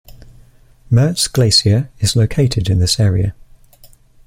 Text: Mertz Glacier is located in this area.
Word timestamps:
Mertz 0.91 1.31
Glacier 1.31 1.91
is 1.99 2.15
located 2.15 2.71
in 2.71 2.79
this 2.79 2.99
area. 2.99 3.35